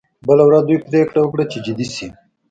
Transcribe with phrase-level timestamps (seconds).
[0.27, 2.07] بله ورځ دوی پریکړه وکړه چې جدي شي